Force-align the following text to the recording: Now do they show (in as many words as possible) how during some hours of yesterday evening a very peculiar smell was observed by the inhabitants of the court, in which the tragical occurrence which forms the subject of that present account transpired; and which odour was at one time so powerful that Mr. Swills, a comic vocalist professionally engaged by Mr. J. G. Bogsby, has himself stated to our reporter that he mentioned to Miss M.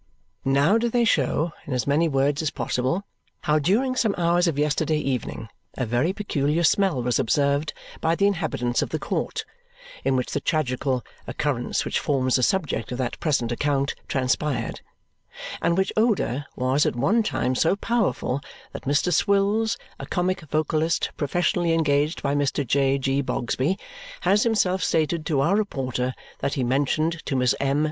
Now 0.45 0.79
do 0.79 0.89
they 0.89 1.05
show 1.05 1.53
(in 1.67 1.73
as 1.73 1.85
many 1.85 2.09
words 2.09 2.41
as 2.41 2.49
possible) 2.49 3.03
how 3.41 3.59
during 3.59 3.95
some 3.95 4.15
hours 4.17 4.47
of 4.47 4.57
yesterday 4.57 4.97
evening 4.97 5.47
a 5.77 5.85
very 5.85 6.11
peculiar 6.11 6.63
smell 6.63 7.03
was 7.03 7.19
observed 7.19 7.71
by 7.99 8.15
the 8.15 8.25
inhabitants 8.25 8.81
of 8.81 8.89
the 8.89 8.97
court, 8.97 9.45
in 10.03 10.15
which 10.15 10.31
the 10.31 10.39
tragical 10.41 11.05
occurrence 11.27 11.85
which 11.85 11.99
forms 11.99 12.37
the 12.37 12.41
subject 12.41 12.91
of 12.91 12.97
that 12.97 13.19
present 13.19 13.51
account 13.51 13.93
transpired; 14.07 14.81
and 15.61 15.77
which 15.77 15.93
odour 15.95 16.45
was 16.55 16.87
at 16.87 16.95
one 16.95 17.21
time 17.21 17.53
so 17.53 17.75
powerful 17.75 18.41
that 18.71 18.85
Mr. 18.85 19.13
Swills, 19.13 19.77
a 19.99 20.07
comic 20.07 20.41
vocalist 20.49 21.11
professionally 21.15 21.73
engaged 21.73 22.23
by 22.23 22.33
Mr. 22.33 22.65
J. 22.65 22.97
G. 22.97 23.21
Bogsby, 23.21 23.77
has 24.21 24.41
himself 24.41 24.81
stated 24.83 25.27
to 25.27 25.41
our 25.41 25.55
reporter 25.55 26.15
that 26.39 26.55
he 26.55 26.63
mentioned 26.63 27.23
to 27.27 27.35
Miss 27.35 27.53
M. 27.59 27.79